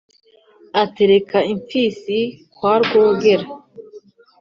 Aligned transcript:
atereka 0.83 1.37
imfizi 1.53 2.19
kwa 2.55 2.73
rwogera 2.83 3.45